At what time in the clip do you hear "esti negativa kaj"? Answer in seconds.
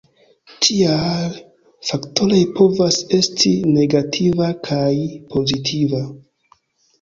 3.19-4.89